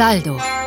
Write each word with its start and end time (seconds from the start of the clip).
Saldo. 0.00 0.59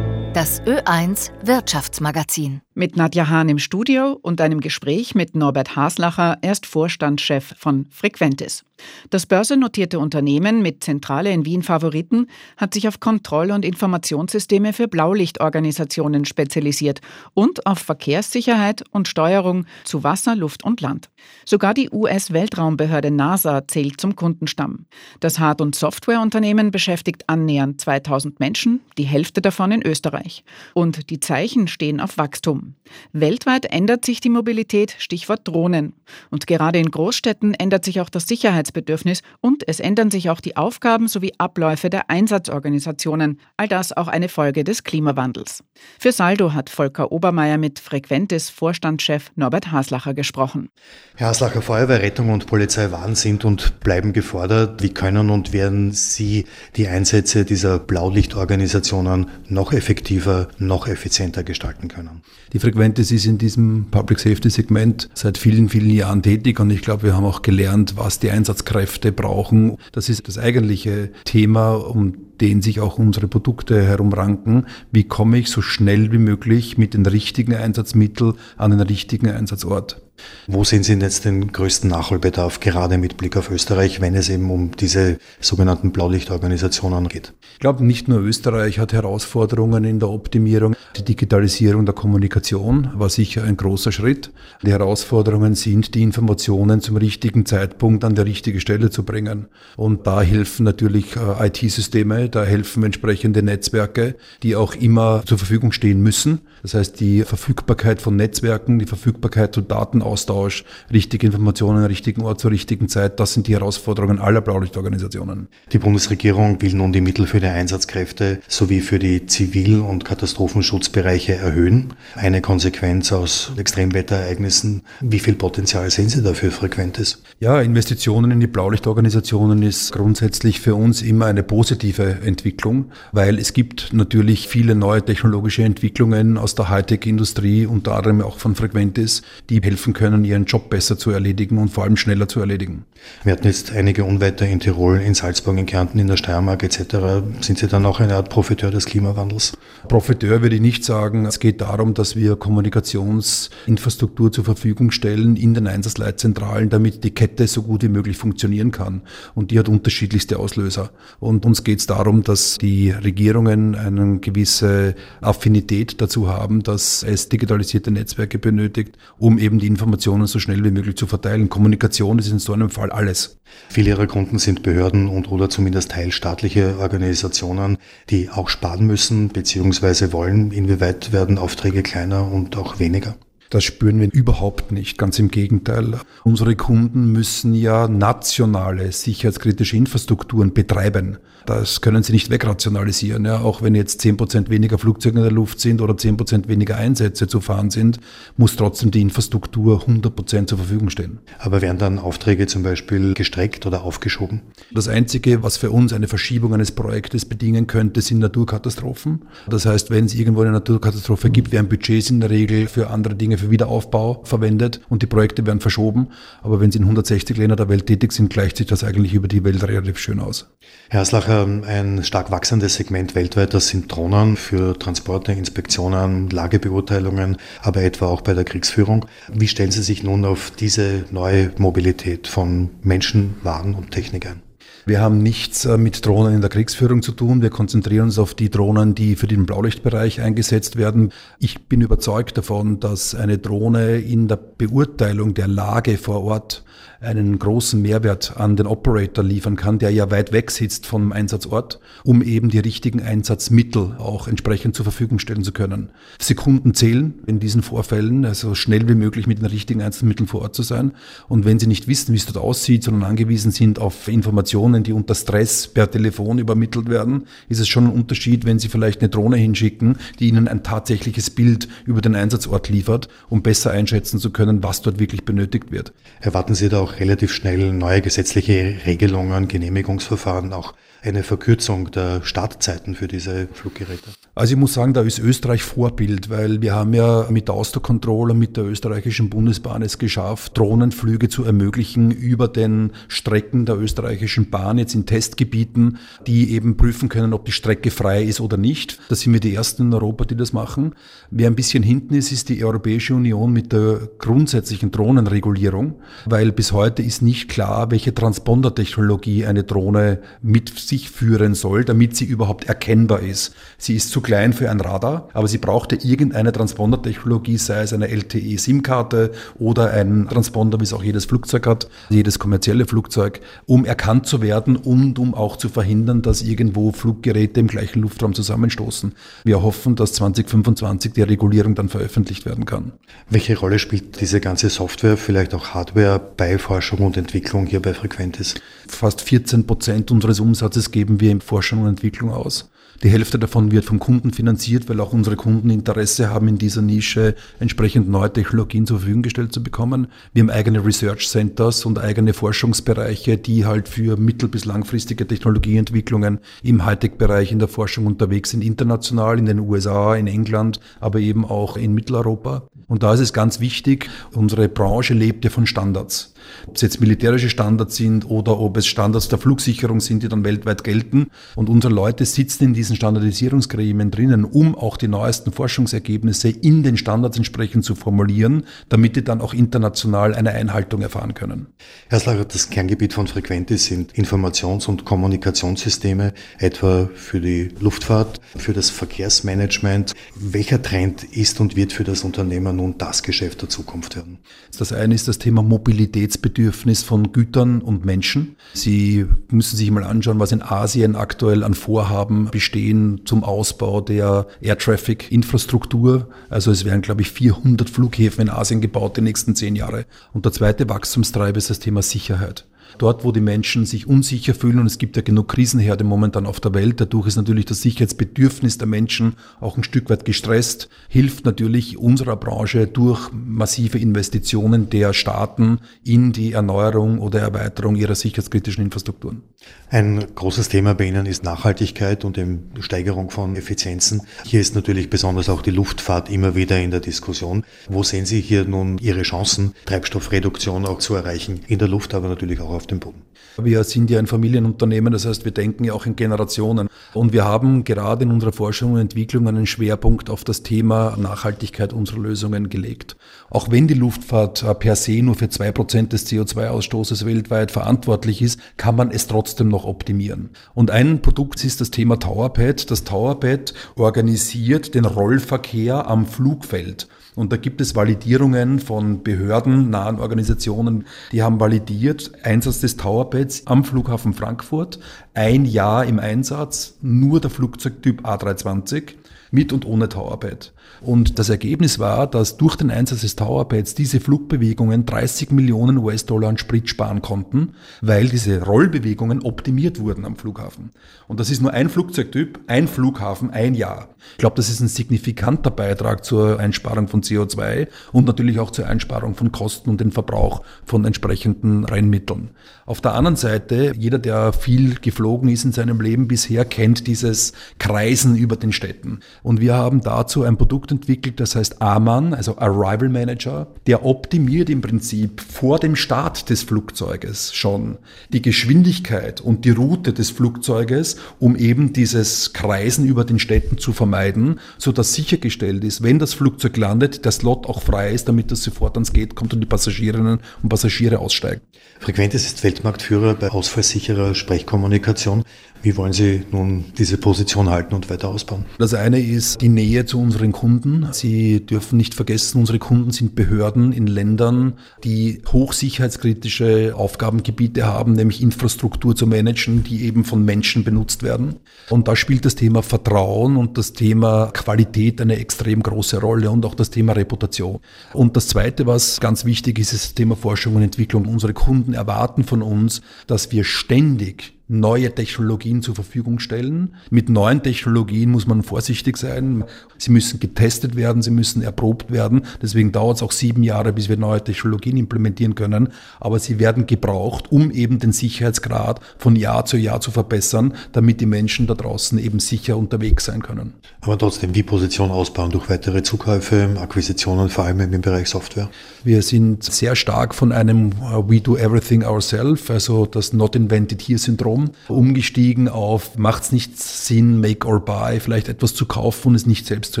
Das 0.42 0.60
Ö1 0.62 1.30
Wirtschaftsmagazin. 1.44 2.62
Mit 2.74 2.96
Nadja 2.96 3.28
Hahn 3.28 3.48
im 3.48 3.60
Studio 3.60 4.18
und 4.22 4.40
einem 4.40 4.60
Gespräch 4.60 5.14
mit 5.14 5.36
Norbert 5.36 5.76
Haslacher, 5.76 6.38
erst 6.42 6.66
Vorstandschef 6.66 7.54
von 7.56 7.86
Frequentis. 7.90 8.64
Das 9.10 9.26
börsennotierte 9.26 9.98
Unternehmen 9.98 10.62
mit 10.62 10.82
Zentrale 10.82 11.30
in 11.32 11.44
Wien 11.44 11.62
Favoriten 11.62 12.28
hat 12.56 12.74
sich 12.74 12.88
auf 12.88 12.98
Kontroll- 12.98 13.50
und 13.50 13.64
Informationssysteme 13.64 14.72
für 14.72 14.88
Blaulichtorganisationen 14.88 16.24
spezialisiert 16.24 17.00
und 17.34 17.66
auf 17.66 17.80
Verkehrssicherheit 17.80 18.84
und 18.90 19.08
Steuerung 19.08 19.66
zu 19.84 20.02
Wasser, 20.02 20.34
Luft 20.34 20.64
und 20.64 20.80
Land. 20.80 21.10
Sogar 21.44 21.74
die 21.74 21.90
US-Weltraumbehörde 21.90 23.10
NASA 23.10 23.68
zählt 23.68 24.00
zum 24.00 24.16
Kundenstamm. 24.16 24.86
Das 25.20 25.38
Hard- 25.38 25.60
und 25.60 25.74
Softwareunternehmen 25.74 26.70
beschäftigt 26.70 27.28
annähernd 27.28 27.80
2000 27.82 28.40
Menschen, 28.40 28.80
die 28.96 29.04
Hälfte 29.04 29.42
davon 29.42 29.72
in 29.72 29.86
Österreich. 29.86 30.31
Und 30.74 31.10
die 31.10 31.20
Zeichen 31.20 31.68
stehen 31.68 32.00
auf 32.00 32.18
Wachstum. 32.18 32.74
Weltweit 33.12 33.66
ändert 33.66 34.04
sich 34.04 34.20
die 34.20 34.28
Mobilität, 34.30 34.94
Stichwort 34.98 35.40
Drohnen. 35.44 35.94
Und 36.30 36.46
gerade 36.46 36.78
in 36.78 36.90
Großstädten 36.90 37.54
ändert 37.54 37.84
sich 37.84 38.00
auch 38.00 38.10
das 38.10 38.26
Sicherheitsbedürfnis 38.26 39.22
und 39.40 39.66
es 39.66 39.80
ändern 39.80 40.10
sich 40.10 40.30
auch 40.30 40.40
die 40.40 40.56
Aufgaben 40.56 41.08
sowie 41.08 41.32
Abläufe 41.38 41.90
der 41.90 42.10
Einsatzorganisationen. 42.10 43.40
All 43.56 43.68
das 43.68 43.96
auch 43.96 44.08
eine 44.08 44.28
Folge 44.28 44.64
des 44.64 44.84
Klimawandels. 44.84 45.64
Für 45.98 46.12
Saldo 46.12 46.52
hat 46.52 46.70
Volker 46.70 47.12
Obermeier 47.12 47.58
mit 47.58 47.78
Frequentes 47.78 48.50
Vorstandschef 48.50 49.30
Norbert 49.34 49.72
Haslacher 49.72 50.14
gesprochen. 50.14 50.68
Herr 51.16 51.28
Haslacher, 51.28 51.62
Feuerwehr, 51.62 52.02
Rettung 52.02 52.30
und 52.30 52.46
Polizei 52.46 52.90
waren, 52.90 53.14
sind 53.14 53.44
und 53.44 53.80
bleiben 53.80 54.12
gefordert. 54.12 54.82
Wie 54.82 54.92
können 54.92 55.30
und 55.30 55.52
werden 55.52 55.92
Sie 55.92 56.46
die 56.76 56.88
Einsätze 56.88 57.44
dieser 57.44 57.78
Blaulichtorganisationen 57.78 59.28
noch 59.48 59.72
effektiver, 59.72 60.21
noch 60.58 60.88
effizienter 60.88 61.44
gestalten 61.44 61.88
können? 61.88 62.22
Die 62.52 62.58
Frequentes 62.58 63.10
ist 63.10 63.26
in 63.26 63.38
diesem 63.38 63.86
Public 63.90 64.18
Safety 64.18 64.50
Segment 64.50 65.08
seit 65.14 65.38
vielen, 65.38 65.68
vielen 65.68 65.90
Jahren 65.90 66.22
tätig 66.22 66.60
und 66.60 66.70
ich 66.70 66.82
glaube, 66.82 67.04
wir 67.04 67.16
haben 67.16 67.24
auch 67.24 67.42
gelernt, 67.42 67.94
was 67.96 68.18
die 68.18 68.30
Einsatzkräfte 68.30 69.12
brauchen. 69.12 69.76
Das 69.92 70.08
ist 70.08 70.28
das 70.28 70.38
eigentliche 70.38 71.10
Thema, 71.24 71.74
um 71.74 72.14
den 72.40 72.60
sich 72.60 72.80
auch 72.80 72.98
unsere 72.98 73.28
Produkte 73.28 73.82
herumranken. 73.82 74.66
Wie 74.90 75.04
komme 75.04 75.38
ich 75.38 75.48
so 75.48 75.62
schnell 75.62 76.12
wie 76.12 76.18
möglich 76.18 76.76
mit 76.76 76.94
den 76.94 77.06
richtigen 77.06 77.54
Einsatzmitteln 77.54 78.34
an 78.56 78.72
den 78.72 78.80
richtigen 78.80 79.30
Einsatzort? 79.30 80.02
Wo 80.46 80.64
sehen 80.64 80.82
Sie 80.82 80.94
jetzt 80.94 81.24
den 81.24 81.52
größten 81.52 81.88
Nachholbedarf, 81.88 82.60
gerade 82.60 82.98
mit 82.98 83.16
Blick 83.16 83.36
auf 83.36 83.50
Österreich, 83.50 84.00
wenn 84.00 84.14
es 84.14 84.28
eben 84.28 84.50
um 84.50 84.72
diese 84.72 85.18
sogenannten 85.40 85.92
Blaulichtorganisationen 85.92 87.08
geht? 87.08 87.32
Ich 87.52 87.60
glaube, 87.60 87.84
nicht 87.84 88.08
nur 88.08 88.20
Österreich 88.20 88.78
hat 88.78 88.92
Herausforderungen 88.92 89.84
in 89.84 90.00
der 90.00 90.10
Optimierung. 90.10 90.74
Die 90.96 91.04
Digitalisierung 91.04 91.86
der 91.86 91.94
Kommunikation 91.94 92.90
war 92.94 93.08
sicher 93.08 93.44
ein 93.44 93.56
großer 93.56 93.92
Schritt. 93.92 94.32
Die 94.62 94.72
Herausforderungen 94.72 95.54
sind, 95.54 95.94
die 95.94 96.02
Informationen 96.02 96.80
zum 96.80 96.96
richtigen 96.96 97.46
Zeitpunkt 97.46 98.04
an 98.04 98.14
die 98.14 98.22
richtige 98.22 98.60
Stelle 98.60 98.90
zu 98.90 99.04
bringen. 99.04 99.46
Und 99.76 100.06
da 100.06 100.22
helfen 100.22 100.64
natürlich 100.64 101.16
äh, 101.16 101.46
IT-Systeme, 101.46 102.28
da 102.28 102.44
helfen 102.44 102.82
entsprechende 102.82 103.42
Netzwerke, 103.42 104.16
die 104.42 104.56
auch 104.56 104.74
immer 104.74 105.22
zur 105.24 105.38
Verfügung 105.38 105.72
stehen 105.72 106.02
müssen. 106.02 106.40
Das 106.62 106.74
heißt, 106.74 107.00
die 107.00 107.22
Verfügbarkeit 107.22 108.02
von 108.02 108.16
Netzwerken, 108.16 108.78
die 108.78 108.86
Verfügbarkeit 108.86 109.54
von 109.54 109.68
Datenaustausch, 110.12 110.64
richtige 110.92 111.26
Informationen, 111.26 111.84
richtigen 111.84 112.22
Ort 112.22 112.40
zur 112.40 112.50
richtigen 112.50 112.88
Zeit, 112.88 113.18
das 113.18 113.32
sind 113.32 113.46
die 113.46 113.54
Herausforderungen 113.54 114.18
aller 114.18 114.40
Blaulichtorganisationen. 114.40 115.48
Die 115.72 115.78
Bundesregierung 115.78 116.60
will 116.60 116.74
nun 116.74 116.92
die 116.92 117.00
Mittel 117.00 117.26
für 117.26 117.40
die 117.40 117.46
Einsatzkräfte 117.46 118.40
sowie 118.48 118.80
für 118.80 118.98
die 118.98 119.26
Zivil- 119.26 119.80
und 119.80 120.04
Katastrophenschutzbereiche 120.04 121.34
erhöhen. 121.34 121.94
Eine 122.14 122.40
Konsequenz 122.40 123.12
aus 123.12 123.52
Extremwetterereignissen. 123.56 124.82
Wie 125.00 125.18
viel 125.18 125.34
Potenzial 125.34 125.90
sehen 125.90 126.08
Sie 126.08 126.22
dafür 126.22 126.50
Frequentes? 126.50 127.22
Ja, 127.40 127.60
Investitionen 127.60 128.30
in 128.30 128.40
die 128.40 128.46
Blaulichtorganisationen 128.46 129.62
ist 129.62 129.92
grundsätzlich 129.92 130.60
für 130.60 130.74
uns 130.74 131.02
immer 131.02 131.26
eine 131.26 131.42
positive 131.42 132.18
Entwicklung, 132.24 132.92
weil 133.12 133.38
es 133.38 133.52
gibt 133.52 133.92
natürlich 133.92 134.48
viele 134.48 134.74
neue 134.74 135.02
technologische 135.02 135.62
Entwicklungen 135.62 136.36
aus 136.36 136.54
der 136.54 136.68
Hightech-Industrie, 136.68 137.66
unter 137.66 137.96
anderem 137.96 138.20
auch 138.22 138.38
von 138.38 138.54
Frequentis, 138.54 139.22
die 139.48 139.60
helfen 139.62 139.91
können, 139.92 140.24
ihren 140.24 140.44
Job 140.44 140.70
besser 140.70 140.98
zu 140.98 141.10
erledigen 141.10 141.58
und 141.58 141.68
vor 141.68 141.84
allem 141.84 141.96
schneller 141.96 142.28
zu 142.28 142.40
erledigen. 142.40 142.84
Wir 143.24 143.32
hatten 143.32 143.46
jetzt 143.46 143.72
einige 143.72 144.04
Unwetter 144.04 144.46
in 144.46 144.60
Tirol, 144.60 144.98
in 144.98 145.14
Salzburg, 145.14 145.58
in 145.58 145.66
Kärnten, 145.66 145.98
in 145.98 146.06
der 146.06 146.16
Steiermark 146.16 146.62
etc. 146.62 147.22
Sind 147.40 147.58
Sie 147.58 147.66
dann 147.68 147.84
auch 147.86 148.00
eine 148.00 148.14
Art 148.14 148.28
Profiteur 148.28 148.70
des 148.70 148.86
Klimawandels? 148.86 149.52
Profiteur 149.88 150.42
würde 150.42 150.56
ich 150.56 150.60
nicht 150.60 150.84
sagen. 150.84 151.26
Es 151.26 151.40
geht 151.40 151.60
darum, 151.60 151.94
dass 151.94 152.16
wir 152.16 152.36
Kommunikationsinfrastruktur 152.36 154.30
zur 154.30 154.44
Verfügung 154.44 154.90
stellen 154.90 155.36
in 155.36 155.54
den 155.54 155.66
Einsatzleitzentralen, 155.66 156.68
damit 156.70 157.04
die 157.04 157.10
Kette 157.10 157.46
so 157.46 157.62
gut 157.62 157.82
wie 157.82 157.88
möglich 157.88 158.16
funktionieren 158.16 158.70
kann. 158.70 159.02
Und 159.34 159.50
die 159.50 159.58
hat 159.58 159.68
unterschiedlichste 159.68 160.38
Auslöser. 160.38 160.90
Und 161.20 161.44
uns 161.44 161.64
geht 161.64 161.80
es 161.80 161.86
darum, 161.86 162.22
dass 162.22 162.58
die 162.58 162.90
Regierungen 162.90 163.74
eine 163.74 164.18
gewisse 164.18 164.94
Affinität 165.20 166.00
dazu 166.00 166.28
haben, 166.28 166.62
dass 166.62 167.02
es 167.02 167.28
digitalisierte 167.28 167.90
Netzwerke 167.90 168.38
benötigt, 168.38 168.96
um 169.18 169.38
eben 169.38 169.58
die 169.58 169.66
Informationen 169.82 170.28
so 170.28 170.38
schnell 170.38 170.62
wie 170.64 170.70
möglich 170.70 170.96
zu 170.96 171.08
verteilen. 171.08 171.48
Kommunikation 171.48 172.20
ist 172.20 172.30
in 172.30 172.38
so 172.38 172.52
einem 172.52 172.70
Fall 172.70 172.92
alles. 172.92 173.38
Viele 173.68 173.90
Ihrer 173.90 174.06
Kunden 174.06 174.38
sind 174.38 174.62
Behörden 174.62 175.08
und 175.08 175.28
oder 175.28 175.50
zumindest 175.50 175.90
teilstaatliche 175.90 176.78
Organisationen, 176.78 177.78
die 178.08 178.30
auch 178.30 178.48
sparen 178.48 178.86
müssen 178.86 179.28
bzw. 179.28 180.12
wollen. 180.12 180.52
Inwieweit 180.52 181.12
werden 181.12 181.36
Aufträge 181.36 181.82
kleiner 181.82 182.30
und 182.30 182.56
auch 182.56 182.78
weniger? 182.78 183.16
Das 183.52 183.64
spüren 183.64 184.00
wir 184.00 184.10
überhaupt 184.10 184.72
nicht. 184.72 184.96
Ganz 184.96 185.18
im 185.18 185.30
Gegenteil. 185.30 186.00
Unsere 186.24 186.56
Kunden 186.56 187.12
müssen 187.12 187.52
ja 187.52 187.86
nationale 187.86 188.90
sicherheitskritische 188.92 189.76
Infrastrukturen 189.76 190.54
betreiben. 190.54 191.18
Das 191.44 191.80
können 191.80 192.02
sie 192.02 192.12
nicht 192.12 192.30
wegrationalisieren. 192.30 193.26
Ja. 193.26 193.40
Auch 193.40 193.60
wenn 193.60 193.74
jetzt 193.74 194.00
zehn 194.00 194.16
Prozent 194.16 194.48
weniger 194.48 194.78
Flugzeuge 194.78 195.18
in 195.18 195.24
der 195.24 195.32
Luft 195.32 195.60
sind 195.60 195.82
oder 195.82 195.98
zehn 195.98 196.16
Prozent 196.16 196.48
weniger 196.48 196.76
Einsätze 196.76 197.26
zu 197.26 197.40
fahren 197.40 197.70
sind, 197.70 197.98
muss 198.38 198.56
trotzdem 198.56 198.90
die 198.90 199.02
Infrastruktur 199.02 199.82
100 199.82 200.16
Prozent 200.16 200.48
zur 200.48 200.58
Verfügung 200.58 200.88
stehen. 200.88 201.18
Aber 201.38 201.60
werden 201.60 201.76
dann 201.78 201.98
Aufträge 201.98 202.46
zum 202.46 202.62
Beispiel 202.62 203.12
gestreckt 203.12 203.66
oder 203.66 203.82
aufgeschoben? 203.82 204.40
Das 204.72 204.88
Einzige, 204.88 205.42
was 205.42 205.58
für 205.58 205.70
uns 205.70 205.92
eine 205.92 206.08
Verschiebung 206.08 206.54
eines 206.54 206.70
Projektes 206.72 207.26
bedingen 207.26 207.66
könnte, 207.66 208.00
sind 208.00 208.20
Naturkatastrophen. 208.20 209.22
Das 209.46 209.66
heißt, 209.66 209.90
wenn 209.90 210.06
es 210.06 210.14
irgendwo 210.14 210.42
eine 210.42 210.52
Naturkatastrophe 210.52 211.30
gibt, 211.30 211.52
werden 211.52 211.68
Budgets 211.68 212.08
in 212.08 212.20
der 212.20 212.30
Regel 212.30 212.66
für 212.66 212.88
andere 212.88 213.14
Dinge, 213.14 213.36
für 213.42 213.50
Wiederaufbau 213.50 214.22
verwendet 214.24 214.80
und 214.88 215.02
die 215.02 215.06
Projekte 215.06 215.46
werden 215.46 215.60
verschoben. 215.60 216.08
Aber 216.42 216.60
wenn 216.60 216.72
sie 216.72 216.78
in 216.78 216.84
160 216.84 217.36
Ländern 217.36 217.56
der 217.56 217.68
Welt 217.68 217.86
tätig 217.86 218.12
sind, 218.12 218.30
gleicht 218.30 218.56
sich 218.56 218.66
das 218.66 218.84
eigentlich 218.84 219.14
über 219.14 219.28
die 219.28 219.44
Welt 219.44 219.62
relativ 219.62 219.98
schön 219.98 220.20
aus. 220.20 220.48
Herr 220.88 221.00
Haslacher, 221.00 221.46
ein 221.66 222.04
stark 222.04 222.30
wachsendes 222.30 222.74
Segment 222.74 223.14
weltweit, 223.14 223.54
das 223.54 223.68
sind 223.68 223.94
Drohnen 223.94 224.36
für 224.36 224.78
Transporte, 224.78 225.32
Inspektionen, 225.32 226.30
Lagebeurteilungen, 226.30 227.36
aber 227.62 227.82
etwa 227.82 228.06
auch 228.06 228.20
bei 228.20 228.34
der 228.34 228.44
Kriegsführung. 228.44 229.06
Wie 229.32 229.48
stellen 229.48 229.70
Sie 229.70 229.82
sich 229.82 230.02
nun 230.02 230.24
auf 230.24 230.50
diese 230.50 231.04
neue 231.10 231.52
Mobilität 231.58 232.28
von 232.28 232.70
Menschen, 232.82 233.34
Waren 233.42 233.74
und 233.74 233.90
Technik 233.90 234.26
ein? 234.26 234.42
Wir 234.84 235.00
haben 235.00 235.18
nichts 235.18 235.64
äh, 235.64 235.78
mit 235.78 236.04
Drohnen 236.04 236.34
in 236.34 236.40
der 236.40 236.50
Kriegsführung 236.50 237.02
zu 237.02 237.12
tun. 237.12 237.40
Wir 237.40 237.50
konzentrieren 237.50 238.06
uns 238.06 238.18
auf 238.18 238.34
die 238.34 238.50
Drohnen, 238.50 238.96
die 238.96 239.14
für 239.14 239.28
den 239.28 239.46
Blaulichtbereich 239.46 240.20
eingesetzt 240.20 240.74
werden. 240.76 241.12
Ich 241.38 241.68
bin 241.68 241.82
überzeugt 241.82 242.36
davon, 242.36 242.80
dass 242.80 243.14
eine 243.14 243.38
Drohne 243.38 243.98
in 243.98 244.26
der 244.26 244.36
Beurteilung 244.36 245.34
der 245.34 245.46
Lage 245.46 245.98
vor 245.98 246.24
Ort 246.24 246.64
einen 247.02 247.38
großen 247.38 247.82
Mehrwert 247.82 248.36
an 248.36 248.56
den 248.56 248.66
Operator 248.66 249.24
liefern 249.24 249.56
kann, 249.56 249.78
der 249.78 249.90
ja 249.90 250.10
weit 250.10 250.32
weg 250.32 250.50
sitzt 250.50 250.86
vom 250.86 251.12
Einsatzort, 251.12 251.80
um 252.04 252.22
eben 252.22 252.48
die 252.48 252.60
richtigen 252.60 253.00
Einsatzmittel 253.02 253.96
auch 253.98 254.28
entsprechend 254.28 254.76
zur 254.76 254.84
Verfügung 254.84 255.18
stellen 255.18 255.42
zu 255.42 255.52
können. 255.52 255.90
Sekunden 256.20 256.74
zählen 256.74 257.14
in 257.26 257.40
diesen 257.40 257.62
Vorfällen, 257.62 258.24
also 258.24 258.54
schnell 258.54 258.88
wie 258.88 258.94
möglich 258.94 259.26
mit 259.26 259.38
den 259.38 259.46
richtigen 259.46 259.82
Einsatzmitteln 259.82 260.28
vor 260.28 260.42
Ort 260.42 260.54
zu 260.54 260.62
sein. 260.62 260.92
Und 261.28 261.44
wenn 261.44 261.58
Sie 261.58 261.66
nicht 261.66 261.88
wissen, 261.88 262.12
wie 262.12 262.18
es 262.18 262.26
dort 262.26 262.38
aussieht, 262.38 262.84
sondern 262.84 263.10
angewiesen 263.10 263.50
sind 263.50 263.80
auf 263.80 264.06
Informationen, 264.06 264.71
Informationen, 264.72 264.82
die 264.82 264.92
unter 264.92 265.14
Stress 265.14 265.68
per 265.68 265.90
Telefon 265.90 266.38
übermittelt 266.38 266.88
werden, 266.88 267.26
ist 267.48 267.60
es 267.60 267.68
schon 267.68 267.86
ein 267.86 267.92
Unterschied, 267.92 268.44
wenn 268.44 268.58
Sie 268.58 268.68
vielleicht 268.68 269.00
eine 269.00 269.08
Drohne 269.08 269.36
hinschicken, 269.36 269.96
die 270.18 270.28
Ihnen 270.28 270.48
ein 270.48 270.62
tatsächliches 270.62 271.30
Bild 271.30 271.68
über 271.84 272.00
den 272.00 272.14
Einsatzort 272.14 272.68
liefert, 272.68 273.08
um 273.28 273.42
besser 273.42 273.70
einschätzen 273.70 274.18
zu 274.18 274.30
können, 274.30 274.62
was 274.62 274.82
dort 274.82 274.98
wirklich 274.98 275.24
benötigt 275.24 275.70
wird. 275.70 275.92
Erwarten 276.20 276.54
Sie 276.54 276.68
da 276.68 276.80
auch 276.80 276.98
relativ 277.00 277.32
schnell 277.32 277.72
neue 277.72 278.00
gesetzliche 278.00 278.76
Regelungen, 278.86 279.48
Genehmigungsverfahren, 279.48 280.52
auch 280.52 280.74
eine 281.02 281.22
Verkürzung 281.22 281.90
der 281.90 282.22
Startzeiten 282.24 282.94
für 282.94 283.08
diese 283.08 283.48
Fluggeräte? 283.52 284.10
Also 284.34 284.54
ich 284.54 284.58
muss 284.58 284.72
sagen, 284.72 284.94
da 284.94 285.02
ist 285.02 285.18
Österreich 285.18 285.62
Vorbild, 285.62 286.30
weil 286.30 286.62
wir 286.62 286.74
haben 286.74 286.94
ja 286.94 287.26
mit 287.28 287.48
der 287.48 287.54
Austercontrol 287.54 288.30
und 288.30 288.38
mit 288.38 288.56
der 288.56 288.64
österreichischen 288.64 289.28
Bundesbahn 289.28 289.82
es 289.82 289.98
geschafft, 289.98 290.56
Drohnenflüge 290.56 291.28
zu 291.28 291.44
ermöglichen 291.44 292.10
über 292.10 292.48
den 292.48 292.92
Strecken 293.08 293.66
der 293.66 293.78
österreichischen 293.78 294.48
Bahn 294.48 294.62
Bahn 294.62 294.78
jetzt 294.78 294.94
in 294.94 295.04
Testgebieten, 295.04 295.98
die 296.26 296.52
eben 296.52 296.78
prüfen 296.78 297.10
können, 297.10 297.34
ob 297.34 297.44
die 297.44 297.52
Strecke 297.52 297.90
frei 297.90 298.22
ist 298.22 298.40
oder 298.40 298.56
nicht. 298.56 298.98
Da 299.10 299.14
sind 299.14 299.34
wir 299.34 299.40
die 299.40 299.54
Ersten 299.54 299.82
in 299.82 299.94
Europa, 299.94 300.24
die 300.24 300.36
das 300.36 300.54
machen. 300.54 300.94
Wer 301.30 301.48
ein 301.48 301.54
bisschen 301.54 301.82
hinten 301.82 302.14
ist, 302.14 302.32
ist 302.32 302.48
die 302.48 302.64
Europäische 302.64 303.14
Union 303.14 303.52
mit 303.52 303.72
der 303.72 304.08
grundsätzlichen 304.18 304.92
Drohnenregulierung, 304.92 305.96
weil 306.24 306.52
bis 306.52 306.72
heute 306.72 307.02
ist 307.02 307.20
nicht 307.20 307.50
klar, 307.50 307.90
welche 307.90 308.14
Transpondertechnologie 308.14 309.44
eine 309.44 309.64
Drohne 309.64 310.22
mit 310.40 310.78
sich 310.78 311.10
führen 311.10 311.54
soll, 311.54 311.84
damit 311.84 312.16
sie 312.16 312.24
überhaupt 312.24 312.64
erkennbar 312.64 313.20
ist. 313.20 313.54
Sie 313.76 313.94
ist 313.94 314.10
zu 314.10 314.21
klein 314.22 314.52
für 314.52 314.70
ein 314.70 314.80
Radar, 314.80 315.28
aber 315.32 315.48
sie 315.48 315.58
brauchte 315.58 315.96
irgendeine 315.96 316.52
Transpondertechnologie, 316.52 317.58
sei 317.58 317.82
es 317.82 317.92
eine 317.92 318.08
LTE-SIM-Karte 318.08 319.32
oder 319.58 319.90
ein 319.90 320.28
Transponder, 320.28 320.80
wie 320.80 320.84
es 320.84 320.92
auch 320.92 321.02
jedes 321.02 321.24
Flugzeug 321.26 321.66
hat, 321.66 321.88
jedes 322.08 322.38
kommerzielle 322.38 322.86
Flugzeug, 322.86 323.40
um 323.66 323.84
erkannt 323.84 324.26
zu 324.26 324.42
werden 324.42 324.76
und 324.76 325.18
um 325.18 325.34
auch 325.34 325.56
zu 325.56 325.68
verhindern, 325.68 326.22
dass 326.22 326.42
irgendwo 326.42 326.92
Fluggeräte 326.92 327.60
im 327.60 327.66
gleichen 327.66 328.00
Luftraum 328.02 328.34
zusammenstoßen. 328.34 329.14
Wir 329.44 329.62
hoffen, 329.62 329.96
dass 329.96 330.12
2025 330.14 331.12
die 331.12 331.22
Regulierung 331.22 331.74
dann 331.74 331.88
veröffentlicht 331.88 332.46
werden 332.46 332.64
kann. 332.64 332.92
Welche 333.28 333.58
Rolle 333.58 333.78
spielt 333.78 334.20
diese 334.20 334.40
ganze 334.40 334.68
Software, 334.70 335.16
vielleicht 335.16 335.54
auch 335.54 335.70
Hardware 335.74 336.20
bei 336.36 336.58
Forschung 336.58 337.00
und 337.00 337.16
Entwicklung 337.16 337.66
hier 337.66 337.80
bei 337.80 337.94
Frequentis? 337.94 338.54
Fast 338.88 339.20
14 339.22 339.66
Prozent 339.66 340.10
unseres 340.10 340.40
Umsatzes 340.40 340.90
geben 340.90 341.20
wir 341.20 341.30
in 341.30 341.40
Forschung 341.40 341.82
und 341.82 341.88
Entwicklung 341.88 342.30
aus. 342.30 342.71
Die 343.02 343.10
Hälfte 343.10 343.36
davon 343.36 343.72
wird 343.72 343.84
vom 343.84 343.98
Kunden 343.98 344.32
finanziert, 344.32 344.88
weil 344.88 345.00
auch 345.00 345.12
unsere 345.12 345.34
Kunden 345.34 345.70
Interesse 345.70 346.30
haben, 346.30 346.46
in 346.46 346.58
dieser 346.58 346.82
Nische 346.82 347.34
entsprechend 347.58 348.08
neue 348.08 348.32
Technologien 348.32 348.86
zur 348.86 349.00
Verfügung 349.00 349.22
gestellt 349.22 349.52
zu 349.52 349.60
bekommen. 349.60 350.06
Wir 350.32 350.44
haben 350.44 350.50
eigene 350.50 350.84
Research 350.84 351.28
Centers 351.28 351.84
und 351.84 351.98
eigene 351.98 352.32
Forschungsbereiche, 352.32 353.38
die 353.38 353.66
halt 353.66 353.88
für 353.88 354.16
mittel- 354.16 354.48
bis 354.48 354.66
langfristige 354.66 355.26
Technologieentwicklungen 355.26 356.38
im 356.62 356.84
Hightech-Bereich 356.84 357.50
in 357.50 357.58
der 357.58 357.66
Forschung 357.66 358.06
unterwegs 358.06 358.50
sind, 358.50 358.62
international 358.62 359.36
in 359.36 359.46
den 359.46 359.58
USA, 359.58 360.14
in 360.14 360.28
England, 360.28 360.78
aber 361.00 361.18
eben 361.18 361.44
auch 361.44 361.76
in 361.76 361.94
Mitteleuropa. 361.94 362.68
Und 362.92 363.02
da 363.02 363.14
ist 363.14 363.20
es 363.20 363.32
ganz 363.32 363.58
wichtig, 363.58 364.10
unsere 364.34 364.68
Branche 364.68 365.14
lebt 365.14 365.46
ja 365.46 365.50
von 365.50 365.66
Standards. 365.66 366.34
Ob 366.66 366.76
es 366.76 366.82
jetzt 366.82 367.00
militärische 367.00 367.48
Standards 367.48 367.96
sind 367.96 368.28
oder 368.28 368.58
ob 368.58 368.76
es 368.76 368.86
Standards 368.86 369.28
der 369.28 369.38
Flugsicherung 369.38 370.00
sind, 370.00 370.22
die 370.22 370.28
dann 370.28 370.44
weltweit 370.44 370.84
gelten. 370.84 371.28
Und 371.56 371.70
unsere 371.70 371.94
Leute 371.94 372.26
sitzen 372.26 372.64
in 372.64 372.74
diesen 372.74 372.94
Standardisierungsgremien 372.94 374.10
drinnen, 374.10 374.44
um 374.44 374.74
auch 374.74 374.98
die 374.98 375.08
neuesten 375.08 375.52
Forschungsergebnisse 375.52 376.50
in 376.50 376.82
den 376.82 376.98
Standards 376.98 377.38
entsprechend 377.38 377.86
zu 377.86 377.94
formulieren, 377.94 378.64
damit 378.90 379.16
die 379.16 379.24
dann 379.24 379.40
auch 379.40 379.54
international 379.54 380.34
eine 380.34 380.50
Einhaltung 380.50 381.00
erfahren 381.00 381.32
können. 381.32 381.68
Herr 382.08 382.20
Slacher, 382.20 382.44
das 382.44 382.68
Kerngebiet 382.68 383.14
von 383.14 383.26
Frequentis 383.26 383.86
sind 383.86 384.12
Informations- 384.12 384.86
und 384.86 385.06
Kommunikationssysteme, 385.06 386.34
etwa 386.58 387.08
für 387.14 387.40
die 387.40 387.70
Luftfahrt, 387.80 388.40
für 388.54 388.74
das 388.74 388.90
Verkehrsmanagement. 388.90 390.12
Welcher 390.34 390.82
Trend 390.82 391.24
ist 391.24 391.58
und 391.58 391.74
wird 391.74 391.94
für 391.94 392.04
das 392.04 392.22
Unternehmen 392.22 392.81
nun 392.82 392.98
das 392.98 393.22
Geschäft 393.22 393.62
der 393.62 393.68
Zukunft 393.68 394.16
werden? 394.16 394.38
Das 394.76 394.92
eine 394.92 395.14
ist 395.14 395.28
das 395.28 395.38
Thema 395.38 395.62
Mobilitätsbedürfnis 395.62 397.02
von 397.02 397.32
Gütern 397.32 397.80
und 397.80 398.04
Menschen. 398.04 398.56
Sie 398.74 399.26
müssen 399.50 399.76
sich 399.76 399.90
mal 399.90 400.04
anschauen, 400.04 400.40
was 400.40 400.52
in 400.52 400.62
Asien 400.62 401.16
aktuell 401.16 401.64
an 401.64 401.74
Vorhaben 401.74 402.50
bestehen 402.50 403.22
zum 403.24 403.44
Ausbau 403.44 404.00
der 404.00 404.46
Air 404.60 404.78
Traffic 404.78 405.30
Infrastruktur. 405.30 406.28
Also 406.50 406.70
es 406.70 406.84
werden, 406.84 407.02
glaube 407.02 407.22
ich, 407.22 407.30
400 407.30 407.88
Flughäfen 407.88 408.42
in 408.42 408.50
Asien 408.50 408.80
gebaut 408.80 409.16
die 409.16 409.22
nächsten 409.22 409.54
zehn 409.54 409.76
Jahre. 409.76 410.04
Und 410.32 410.44
der 410.44 410.52
zweite 410.52 410.88
Wachstumstreiber 410.88 411.58
ist 411.58 411.70
das 411.70 411.78
Thema 411.78 412.02
Sicherheit. 412.02 412.66
Dort, 412.98 413.24
wo 413.24 413.32
die 413.32 413.40
Menschen 413.40 413.86
sich 413.86 414.06
unsicher 414.06 414.54
fühlen, 414.54 414.78
und 414.78 414.86
es 414.86 414.98
gibt 414.98 415.16
ja 415.16 415.22
genug 415.22 415.48
Krisenherde 415.48 416.04
momentan 416.04 416.46
auf 416.46 416.60
der 416.60 416.74
Welt, 416.74 417.00
dadurch 417.00 417.26
ist 417.26 417.36
natürlich 417.36 417.64
das 417.66 417.82
Sicherheitsbedürfnis 417.82 418.78
der 418.78 418.86
Menschen 418.86 419.34
auch 419.60 419.76
ein 419.76 419.84
Stück 419.84 420.10
weit 420.10 420.24
gestresst, 420.24 420.88
hilft 421.08 421.44
natürlich 421.44 421.98
unserer 421.98 422.36
Branche 422.36 422.86
durch 422.86 423.30
massive 423.32 423.98
Investitionen 423.98 424.90
der 424.90 425.12
Staaten 425.12 425.80
in 426.04 426.32
die 426.32 426.52
Erneuerung 426.52 427.18
oder 427.18 427.40
Erweiterung 427.40 427.96
ihrer 427.96 428.14
sicherheitskritischen 428.14 428.84
Infrastrukturen. 428.84 429.42
Ein 429.90 430.24
großes 430.34 430.68
Thema 430.68 430.94
bei 430.94 431.04
Ihnen 431.04 431.26
ist 431.26 431.44
Nachhaltigkeit 431.44 432.24
und 432.24 432.36
die 432.36 432.58
Steigerung 432.80 433.30
von 433.30 433.56
Effizienzen. 433.56 434.22
Hier 434.44 434.60
ist 434.60 434.74
natürlich 434.74 435.10
besonders 435.10 435.48
auch 435.48 435.62
die 435.62 435.70
Luftfahrt 435.70 436.30
immer 436.30 436.54
wieder 436.54 436.80
in 436.80 436.90
der 436.90 437.00
Diskussion. 437.00 437.64
Wo 437.88 438.02
sehen 438.02 438.24
Sie 438.24 438.40
hier 438.40 438.64
nun 438.64 438.98
Ihre 438.98 439.22
Chancen, 439.22 439.74
Treibstoffreduktion 439.84 440.86
auch 440.86 440.98
zu 440.98 441.14
erreichen 441.14 441.60
in 441.68 441.78
der 441.78 441.88
Luft, 441.88 442.14
aber 442.14 442.28
natürlich 442.28 442.60
auch 442.60 442.70
auf 442.70 442.81
dem 442.86 443.00
Boden? 443.00 443.22
Wir 443.58 443.84
sind 443.84 444.08
ja 444.10 444.18
ein 444.18 444.26
Familienunternehmen, 444.26 445.12
das 445.12 445.26
heißt, 445.26 445.44
wir 445.44 445.52
denken 445.52 445.84
ja 445.84 445.92
auch 445.92 446.06
in 446.06 446.16
Generationen. 446.16 446.88
Und 447.12 447.34
wir 447.34 447.44
haben 447.44 447.84
gerade 447.84 448.24
in 448.24 448.30
unserer 448.30 448.52
Forschung 448.52 448.94
und 448.94 449.00
Entwicklung 449.00 449.46
einen 449.46 449.66
Schwerpunkt 449.66 450.30
auf 450.30 450.42
das 450.42 450.62
Thema 450.62 451.16
Nachhaltigkeit 451.18 451.92
unserer 451.92 452.20
Lösungen 452.20 452.70
gelegt. 452.70 453.16
Auch 453.50 453.70
wenn 453.70 453.86
die 453.86 453.94
Luftfahrt 453.94 454.64
per 454.78 454.96
se 454.96 455.22
nur 455.22 455.34
für 455.34 455.50
zwei 455.50 455.70
Prozent 455.70 456.14
des 456.14 456.26
CO2-Ausstoßes 456.26 457.26
weltweit 457.26 457.70
verantwortlich 457.70 458.40
ist, 458.40 458.58
kann 458.78 458.96
man 458.96 459.10
es 459.10 459.26
trotzdem 459.26 459.68
noch 459.68 459.84
optimieren. 459.84 460.50
Und 460.72 460.90
ein 460.90 461.20
Produkt 461.20 461.62
ist 461.62 461.82
das 461.82 461.90
Thema 461.90 462.18
Towerpad. 462.18 462.90
Das 462.90 463.04
Towerpad 463.04 463.74
organisiert 463.96 464.94
den 464.94 465.04
Rollverkehr 465.04 466.08
am 466.08 466.24
Flugfeld. 466.24 467.08
Und 467.34 467.50
da 467.50 467.56
gibt 467.56 467.80
es 467.80 467.96
Validierungen 467.96 468.78
von 468.78 469.22
Behörden, 469.22 469.88
nahen 469.88 470.20
Organisationen, 470.20 471.06
die 471.32 471.42
haben 471.42 471.60
validiert 471.60 472.32
Einsatz 472.42 472.80
des 472.80 472.98
Towerpads 472.98 473.66
am 473.66 473.84
Flughafen 473.84 474.34
Frankfurt, 474.34 474.98
ein 475.32 475.64
Jahr 475.64 476.04
im 476.04 476.18
Einsatz, 476.18 476.98
nur 477.00 477.40
der 477.40 477.50
Flugzeugtyp 477.50 478.26
A320 478.26 479.14
mit 479.50 479.72
und 479.72 479.86
ohne 479.86 480.10
Towerpad. 480.10 480.72
Und 481.00 481.38
das 481.40 481.48
Ergebnis 481.48 481.98
war, 481.98 482.28
dass 482.28 482.56
durch 482.56 482.76
den 482.76 482.90
Einsatz 482.90 483.22
des 483.22 483.34
Towerpads 483.34 483.94
diese 483.94 484.20
Flugbewegungen 484.20 485.04
30 485.04 485.50
Millionen 485.50 485.98
US-Dollar 485.98 486.48
an 486.48 486.58
Sprit 486.58 486.88
sparen 486.88 487.22
konnten, 487.22 487.74
weil 488.00 488.28
diese 488.28 488.62
Rollbewegungen 488.62 489.42
optimiert 489.42 489.98
wurden 489.98 490.24
am 490.24 490.36
Flughafen. 490.36 490.90
Und 491.26 491.40
das 491.40 491.50
ist 491.50 491.60
nur 491.60 491.72
ein 491.72 491.88
Flugzeugtyp, 491.88 492.60
ein 492.68 492.86
Flughafen, 492.86 493.50
ein 493.50 493.74
Jahr. 493.74 494.10
Ich 494.32 494.38
glaube, 494.38 494.56
das 494.56 494.68
ist 494.68 494.80
ein 494.80 494.88
signifikanter 494.88 495.70
Beitrag 495.70 496.24
zur 496.24 496.60
Einsparung 496.60 497.08
von 497.08 497.22
CO2 497.22 497.88
und 498.12 498.26
natürlich 498.26 498.60
auch 498.60 498.70
zur 498.70 498.86
Einsparung 498.86 499.34
von 499.34 499.50
Kosten 499.50 499.90
und 499.90 500.00
den 500.00 500.12
Verbrauch 500.12 500.62
von 500.84 501.04
entsprechenden 501.04 501.84
Rennmitteln. 501.84 502.50
Auf 502.86 503.00
der 503.00 503.14
anderen 503.14 503.36
Seite, 503.36 503.92
jeder, 503.96 504.18
der 504.18 504.52
viel 504.52 504.96
geflogen 504.96 505.48
ist 505.48 505.64
in 505.64 505.72
seinem 505.72 506.00
Leben 506.00 506.28
bisher, 506.28 506.64
kennt 506.64 507.06
dieses 507.06 507.52
Kreisen 507.78 508.36
über 508.36 508.56
den 508.56 508.72
Städten. 508.72 509.20
Und 509.42 509.60
wir 509.60 509.74
haben 509.74 510.00
dazu 510.00 510.42
ein 510.42 510.56
Produkt 510.56 510.71
entwickelt, 510.72 511.38
das 511.38 511.54
heißt 511.54 511.82
AMAN, 511.82 512.32
also 512.34 512.56
Arrival 512.58 513.08
Manager, 513.08 513.66
der 513.86 514.04
optimiert 514.04 514.70
im 514.70 514.80
Prinzip 514.80 515.40
vor 515.40 515.78
dem 515.78 515.96
Start 515.96 516.48
des 516.48 516.62
Flugzeuges 516.62 517.52
schon 517.52 517.98
die 518.32 518.42
Geschwindigkeit 518.42 519.40
und 519.40 519.64
die 519.64 519.70
Route 519.70 520.12
des 520.12 520.30
Flugzeuges, 520.30 521.16
um 521.38 521.56
eben 521.56 521.92
dieses 521.92 522.52
Kreisen 522.52 523.06
über 523.06 523.24
den 523.24 523.38
Städten 523.38 523.76
zu 523.76 523.92
vermeiden, 523.92 524.60
so 524.78 524.92
dass 524.92 525.12
sichergestellt 525.12 525.84
ist, 525.84 526.02
wenn 526.02 526.18
das 526.18 526.32
Flugzeug 526.34 526.76
landet, 526.76 527.24
der 527.24 527.32
Slot 527.32 527.66
auch 527.66 527.82
frei 527.82 528.12
ist, 528.12 528.28
damit 528.28 528.50
es 528.50 528.62
sofort 528.62 528.96
ans 528.96 529.12
Gate 529.12 529.34
kommt 529.34 529.52
und 529.52 529.60
die 529.60 529.66
Passagierinnen 529.66 530.40
und 530.62 530.68
Passagiere 530.68 531.18
aussteigen. 531.18 531.60
Frequentes 532.00 532.46
ist 532.46 532.64
Weltmarktführer 532.64 533.34
bei 533.34 533.50
ausfallsicherer 533.50 534.34
Sprechkommunikation. 534.34 535.44
Wie 535.82 535.96
wollen 535.96 536.12
Sie 536.12 536.44
nun 536.52 536.84
diese 536.96 537.16
Position 537.16 537.68
halten 537.68 537.94
und 537.94 538.08
weiter 538.08 538.28
ausbauen? 538.28 538.64
Das 538.78 538.94
eine 538.94 539.20
ist 539.20 539.60
die 539.60 539.68
Nähe 539.68 540.06
zu 540.06 540.20
unseren 540.20 540.52
Kunden. 540.62 541.08
Sie 541.10 541.66
dürfen 541.66 541.96
nicht 541.96 542.14
vergessen, 542.14 542.60
unsere 542.60 542.78
Kunden 542.78 543.10
sind 543.10 543.34
Behörden 543.34 543.90
in 543.90 544.06
Ländern, 544.06 544.74
die 545.02 545.42
hochsicherheitskritische 545.52 546.94
Aufgabengebiete 546.94 547.84
haben, 547.84 548.12
nämlich 548.12 548.40
Infrastruktur 548.40 549.16
zu 549.16 549.26
managen, 549.26 549.82
die 549.82 550.04
eben 550.04 550.22
von 550.22 550.44
Menschen 550.44 550.84
benutzt 550.84 551.24
werden. 551.24 551.56
Und 551.90 552.06
da 552.06 552.14
spielt 552.14 552.44
das 552.44 552.54
Thema 552.54 552.84
Vertrauen 552.84 553.56
und 553.56 553.76
das 553.76 553.92
Thema 553.92 554.52
Qualität 554.52 555.20
eine 555.20 555.34
extrem 555.34 555.82
große 555.82 556.20
Rolle 556.20 556.48
und 556.48 556.64
auch 556.64 556.76
das 556.76 556.90
Thema 556.90 557.14
Reputation. 557.14 557.80
Und 558.12 558.36
das 558.36 558.46
zweite, 558.46 558.86
was 558.86 559.18
ganz 559.18 559.44
wichtig 559.44 559.80
ist, 559.80 559.92
ist 559.92 560.04
das 560.04 560.14
Thema 560.14 560.36
Forschung 560.36 560.76
und 560.76 560.82
Entwicklung. 560.82 561.26
Unsere 561.26 561.54
Kunden 561.54 561.92
erwarten 561.92 562.44
von 562.44 562.62
uns, 562.62 563.02
dass 563.26 563.50
wir 563.50 563.64
ständig 563.64 564.52
neue 564.72 565.14
Technologien 565.14 565.82
zur 565.82 565.94
Verfügung 565.94 566.38
stellen. 566.38 566.94
Mit 567.10 567.28
neuen 567.28 567.62
Technologien 567.62 568.30
muss 568.30 568.46
man 568.46 568.62
vorsichtig 568.62 569.16
sein. 569.16 569.64
Sie 569.98 570.10
müssen 570.10 570.40
getestet 570.40 570.96
werden, 570.96 571.22
sie 571.22 571.30
müssen 571.30 571.62
erprobt 571.62 572.10
werden. 572.10 572.42
Deswegen 572.60 572.90
dauert 572.90 573.18
es 573.18 573.22
auch 573.22 573.32
sieben 573.32 573.62
Jahre, 573.62 573.92
bis 573.92 574.08
wir 574.08 574.16
neue 574.16 574.42
Technologien 574.42 574.96
implementieren 574.96 575.54
können. 575.54 575.88
Aber 576.18 576.38
sie 576.38 576.58
werden 576.58 576.86
gebraucht, 576.86 577.52
um 577.52 577.70
eben 577.70 577.98
den 577.98 578.12
Sicherheitsgrad 578.12 579.00
von 579.18 579.36
Jahr 579.36 579.64
zu 579.66 579.76
Jahr 579.76 580.00
zu 580.00 580.10
verbessern, 580.10 580.74
damit 580.92 581.20
die 581.20 581.26
Menschen 581.26 581.66
da 581.66 581.74
draußen 581.74 582.18
eben 582.18 582.40
sicher 582.40 582.76
unterwegs 582.76 583.26
sein 583.26 583.42
können. 583.42 583.74
Aber 584.00 584.18
trotzdem 584.18 584.52
die 584.52 584.62
Position 584.62 585.10
ausbauen 585.10 585.50
durch 585.50 585.68
weitere 585.68 586.02
Zukäufe, 586.02 586.70
Akquisitionen, 586.80 587.48
vor 587.50 587.64
allem 587.64 587.80
im 587.92 588.00
Bereich 588.00 588.28
Software. 588.28 588.68
Wir 589.04 589.22
sind 589.22 589.64
sehr 589.64 589.96
stark 589.96 590.34
von 590.34 590.50
einem 590.52 590.92
uh, 591.02 591.28
We 591.28 591.40
do 591.40 591.56
everything 591.56 592.04
ourselves, 592.04 592.70
also 592.70 593.06
das 593.06 593.32
Not 593.32 593.54
Invented 593.54 594.00
Here 594.02 594.18
Syndrom, 594.18 594.61
umgestiegen 594.88 595.68
auf 595.68 596.18
macht 596.18 596.44
es 596.44 596.52
nicht 596.52 596.78
Sinn, 596.78 597.40
make 597.40 597.66
or 597.66 597.84
buy, 597.84 598.20
vielleicht 598.20 598.48
etwas 598.48 598.74
zu 598.74 598.86
kaufen 598.86 599.28
und 599.28 599.34
es 599.34 599.46
nicht 599.46 599.66
selbst 599.66 599.92
zu 599.92 600.00